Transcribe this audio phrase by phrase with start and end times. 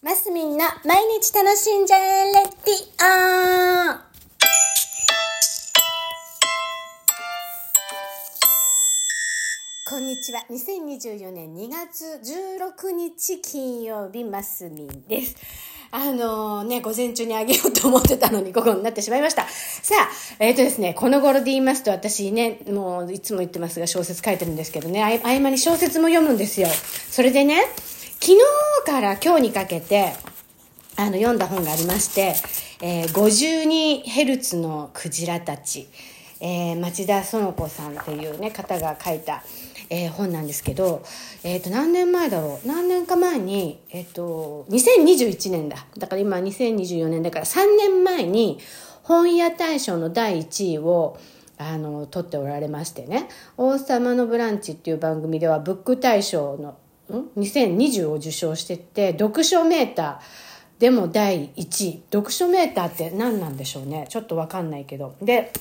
[0.00, 2.44] マスミンの毎日楽しんじゃえレディ
[3.02, 3.98] オ
[9.90, 10.44] こんにちは。
[10.50, 15.34] 2024年2月16日金曜日、マスミンです。
[15.90, 19.48] あのね、午前中にあげようと思ってたのに午後になってしまいました。
[19.48, 20.08] さあ、
[20.38, 26.68] えっ、ー、とですね、この頃で言いますと私ね、もういつも言ってますが小説書いてるんですけどね、合間に小説も読むんですよ。
[26.68, 27.64] それでね、
[28.28, 28.44] 昨日
[28.84, 30.12] から今日にかけて、
[30.96, 32.34] あの、読んだ本がありまして、
[32.82, 35.88] えー、52Hz のクジラたち、
[36.38, 39.42] えー、町田園子さんっていうね、方が書いた、
[39.88, 41.02] えー、本なんですけど、
[41.42, 42.68] えっ、ー、と、何年前だろう？
[42.68, 45.86] 何年か前に、えっ、ー、と、2021年だ。
[45.96, 48.58] だから今2024年だから3年前に
[49.04, 51.18] 本屋大賞の第1位を、
[51.56, 56.76] あの、取っておられましてね、王様のブランチっていう番組ではブック大賞の、
[57.36, 62.02] ?2020 を受賞してって、読書メーターでも第1位。
[62.12, 64.06] 読書メーターって何なんでしょうね。
[64.08, 65.14] ちょっとわかんないけど。
[65.20, 65.52] で、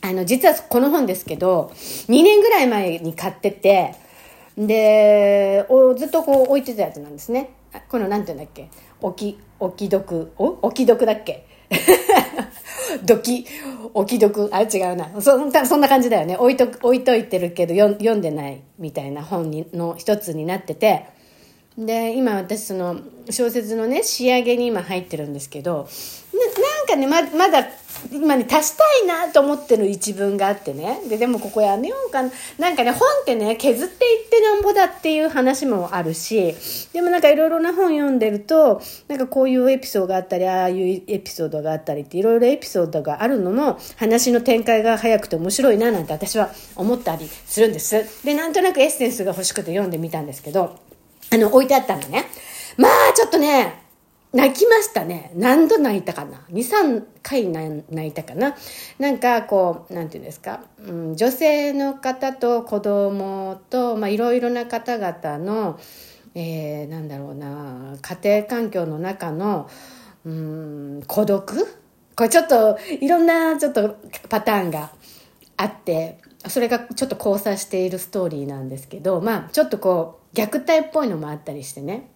[0.00, 3.94] あの、実はこの本ですけど、2年ぐらい前に買ってて、
[4.56, 7.50] で、おずっとこう置いてたやつなんですね。
[7.88, 8.70] このなんて言うんだっけ？
[9.02, 10.46] 置き、置き読、お？
[10.62, 11.46] 置き読だっけ？
[13.04, 13.46] どき、
[13.94, 15.10] おき読、あれ違うな。
[15.20, 16.36] そ、そんな感じだよね。
[16.36, 21.06] 置いと、置いといてるけど読んでないみたいな本にの一つになってて、
[21.78, 25.88] で、今私その小説のね、仕上げに今入ってるんですけど、
[26.32, 27.66] なんかね、ま、まだ
[28.12, 31.00] 今ね、足したいなと思ってる一文があってね。
[31.08, 32.30] で、でもここやめようかな。
[32.58, 36.54] なんかね、本ってね、削っていってなんぼだっていう話もあるし、
[36.92, 48.24] でもなんかいろいろな本読んでると、なんかこういうエピソードがあったり、ああいうエピソードがあったりっていろいろエピソードがあるのも、話の展開が早くて面白いななんて私は思ったりするんです。
[48.24, 50.76] で、なんとなくエッセンスが欲しくて読んでみたんですけど、
[51.30, 52.26] あの、置いてあったのね。
[52.76, 53.85] まあ、ちょっとね、
[54.32, 55.32] 泣きましたね。
[55.34, 58.54] 何度泣いたかな ?2、3回泣いたかな
[58.98, 65.78] なんかこう、なんていうんですか、うん、女性の方と子供と、まあいろいろな方々の、
[66.34, 69.70] えー、なんだろうな、家庭環境の中の、
[70.24, 71.66] うん、孤独
[72.16, 73.96] これちょっと、いろんなちょっと
[74.30, 74.90] パターンが
[75.58, 76.18] あって、
[76.48, 82.10] それがちょっと交差しているストーリーなんですけど、まあちょっとこう、虐待っぽいのもあったりしてね。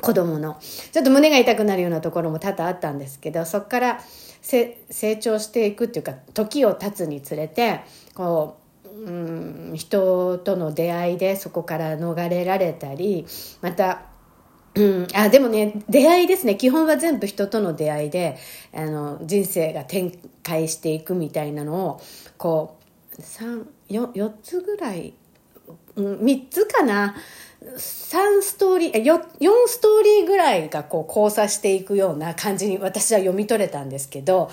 [0.00, 0.58] 子供の。
[0.92, 4.00] ちょっと胸が痛くなるようなところも多々あったんですけど、そこから
[4.42, 4.76] 成
[5.20, 7.80] 長していくっていうか、時を経つにつれて、
[8.14, 8.66] こう、
[9.04, 13.26] うん、人との出会いでそこから逃れられたり、
[13.60, 14.02] また、
[14.74, 18.36] うん、あでもね出会いですね基本は全部人との出会いで
[18.74, 20.12] あの人生が展
[20.42, 22.00] 開していくみたいなのを
[22.36, 22.86] こう
[23.20, 23.64] 4,
[24.12, 25.14] 4つぐらい、
[25.96, 27.14] 3つかな
[27.62, 29.20] 3ストーリー、4,
[29.66, 34.50] ストーリーぐらいがこう交差していくような感じに私は読み取れたんですけど、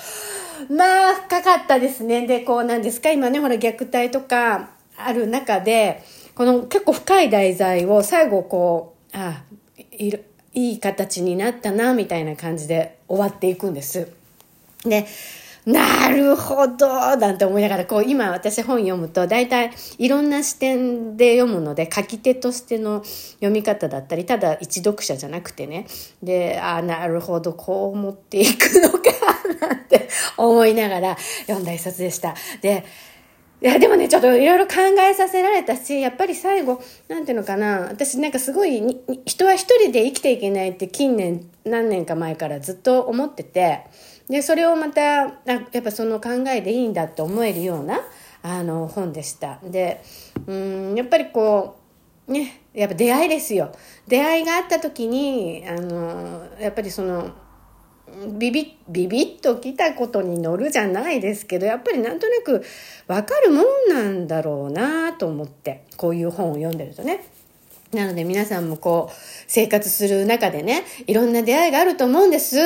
[0.69, 2.25] まあ深かったですね。
[2.25, 6.01] で、こうなんですか、今ね、ほら虐待とかある中で、
[6.33, 9.43] この結構深い題材を最後こう、あ
[9.91, 10.15] い
[10.55, 14.07] いい形になったな、みたいな感じで終わっていくんです。
[14.85, 15.05] で、
[15.66, 23.01] なるほどなんて思いながら、こう、今私本読むと、大体いろんな視点で読むので、書き手としての
[23.35, 25.88] 読み方だったり、ただ一読者じゃなくてね、
[26.22, 32.35] で、ああ、なるほど、こう思っていくのか、なんて思いながら読んだ一冊でした。
[32.62, 32.84] で、
[33.63, 34.74] いや、でもね、ちょっといろいろ考
[35.09, 38.81] えさせられたし、やっぱり最後、なんていうのかな、私なんかすごい、
[39.25, 43.85] 人は一人で生きていけないって近年、何年か前からずっと思ってて、
[44.29, 45.31] でそれをまたや
[45.78, 48.00] っぱその考えでいいんだって思えるような
[48.41, 49.59] あの本でした。
[49.63, 50.01] で
[50.47, 51.78] うんやっぱりこ
[52.28, 53.72] うねやっぱ出会いですよ。
[54.07, 57.31] 出会いがあった時にあのやっぱりその
[58.38, 62.63] ビビビビッと来たことに乗るじゃないですけどやっぱりなんとなく
[63.07, 67.25] 分かるもんなんだろうなと思ってこういう本を読んでるとね。
[67.94, 69.16] なので皆さんもこう、
[69.47, 72.57] 生活する中でね、いろんな出会いがあると思うんです。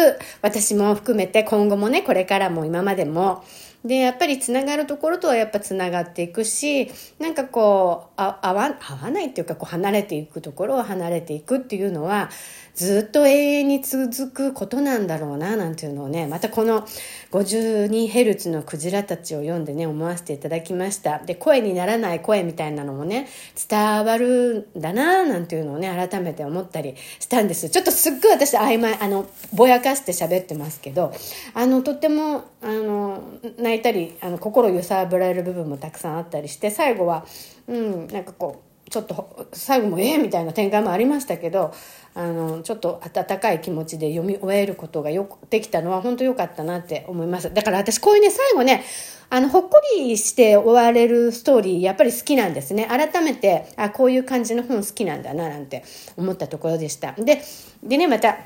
[0.41, 3.43] 私も含めて今後もね、これからも今までも。
[3.85, 12.29] で、やっぱりつながるところとはやっぱつながっていくし、なんかこう、合わわないっていうか、こう離れていくところを離れていくっていうのは、
[12.77, 16.85] ずっと永遠に続くことなんだろうな、なんていうのをね、またこの
[17.31, 21.17] 52Hz のクジラたちを読んでね、思わせていただきました。
[21.17, 23.27] で、声にならない声みたいなのもね、
[23.67, 27.67] 伝わるんだな、なんていうのをね、改めて思ったりしたんです。
[27.71, 31.11] ちょっとすっごい私曖昧、あの、ぼやかして喋ってますけど、
[31.55, 33.23] あの、とっても、あの、
[33.67, 37.25] 泣いたり、あの、心揺さぶられる部分もたくさんあったりして、最後は、
[37.67, 41.73] うん、なんかこう、ちょっと最後もええみたいな展開もありましたけど
[42.13, 47.53] あのちょっと温かい気持ちで読み終えることがよくできたのは本当良かったなって思います。
[47.53, 48.83] だから私こういうね最後ね
[49.29, 52.87] あのほっこりして終われるストーリーやっぱり好きなんですね。
[52.89, 55.83] 改めてあこういう感じの本好きなんだななんて
[56.15, 57.11] 思ったところでした。
[57.11, 57.41] で
[57.83, 58.37] でねまた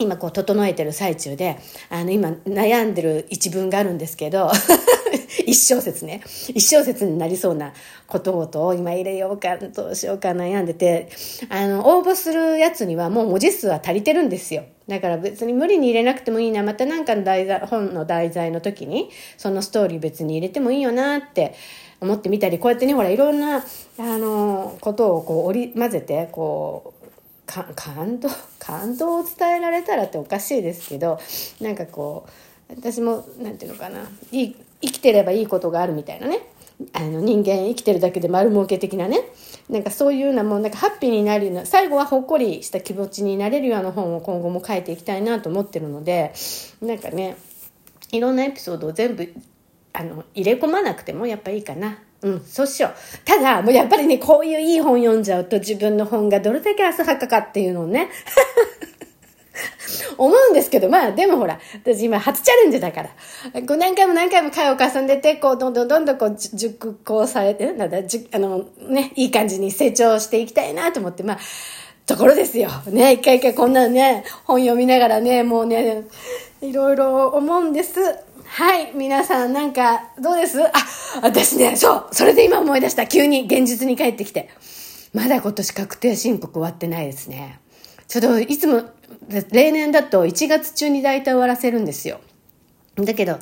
[0.00, 1.58] 今こう整えてる最中で、
[1.90, 4.50] あの今悩んでる一文があるんですけど、
[5.46, 6.22] 一小節ね。
[6.48, 7.72] 一小節になりそうな
[8.06, 11.08] ことごとを今入れようか、どうしようか悩んでて、
[11.50, 14.64] あの、応募するやつにはもう文字数は足りてるんですよ。
[14.88, 16.62] だから別に無理に入れなくてもいいな。
[16.62, 21.54] またなんかの題材、本の題材の時に、そのストーリー別に入れてもいいよなって
[22.00, 26.99] 思ってみたり、こうやってね、ほら、いろんな、あの、ことをこう織り交ぜて、こう、
[27.74, 31.18] 感動 感動を伝えられたらっておかしいですけど
[31.60, 32.24] なんかこ
[32.68, 36.40] う私も何て言うのかないい生きてればいいことがあるみたいなね。
[36.94, 39.20] あの人間生きてるだけで丸儲け的なね。
[39.68, 46.32] なんかそういうようなもうなんかハッピーになるような最後はほっこりした気持ちになれるような本を今後も書いていきたいなと思ってるので
[46.80, 47.36] なんかね
[48.12, 49.30] いろんなエピソードを全部
[49.92, 51.98] あの入れ込まなくてもやっぱいいかな。
[52.22, 52.92] うん、そうしよう。
[53.24, 58.08] ただ、もうやっぱりね、こういういい本読んじゃうと自分の本がどれだけ浅はかかっていうのをね、
[60.18, 63.08] 思うんですけど、まあでもほら、私今初チャレンジだから、
[63.62, 71.38] こう何回も何回も回を重ねて、こうどんどんどんどんこう熟考されて、なんだ、じあのね、いい感じに成長していきたいなと思って、まあ、
[72.06, 72.70] ところですよ。
[72.86, 76.04] ね、一回一回こんなね、本読みながらね、もうね、
[76.60, 78.00] いろいろ思うんです。
[78.52, 80.60] はい、皆さんなんか、どうです？
[80.60, 80.72] あ、
[81.22, 83.06] 私ね、そう、それで今思い出した。
[83.06, 84.50] 急に現実に帰ってきて。
[85.14, 87.60] まだ今年確定申告終わってないですね。
[88.08, 88.82] ちょっといつも、
[89.52, 92.20] 例年だと1月中に大体終わらせるんですよ。
[92.96, 93.38] だけど、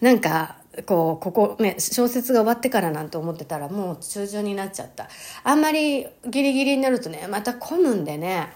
[0.00, 5.08] なんか、こう、ここね、小説が終わってからなんて思ってたらもう中旬になっちゃった。
[5.42, 8.52] あんまりギリギリになるとね、また混むんでね、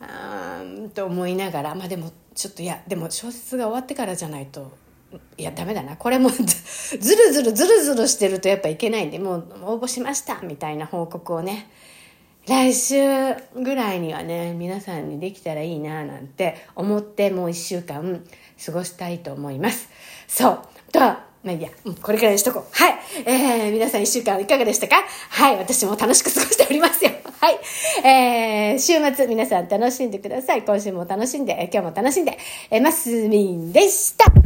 [0.00, 4.72] あーんと思いながら、まあでも、ちょっといや、でも小説が終わってからじゃないと
[5.36, 6.42] いやダメだなこれも ず
[7.16, 11.68] るずるずるずるしてるとやっぱいけないんでもう応募しましたみたいな報告をね
[12.46, 12.96] 来週
[13.56, 18.24] ぐらいにはね皆さんにできたらいいななんて思ってもう1週間
[18.64, 19.88] 過ごしたいと思います
[20.28, 20.58] そう
[20.92, 21.68] とはまあいいや、
[22.02, 22.64] これからにしとこう。
[22.72, 22.94] はい。
[23.26, 24.96] えー、皆さん一週間いかがでしたか？
[25.28, 25.58] はい。
[25.58, 27.10] 私も楽しく過ごしておりますよ。
[27.38, 27.58] はい。
[28.02, 30.62] えー、週末皆さん楽しんでください。
[30.62, 32.38] 今週も楽しんで、今日も楽しんで、
[32.70, 34.43] えー、マスミンでした。